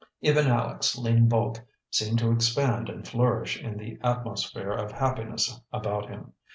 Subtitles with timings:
[0.21, 1.59] Even Aleck's lean bulk
[1.91, 6.33] seemed to expand and flourish in the atmosphere of happiness about him.